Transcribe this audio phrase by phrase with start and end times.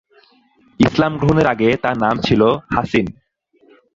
[0.79, 2.41] ইসলাম গ্রহণের আগে তার নাম ছিল
[2.73, 3.05] হাছিন।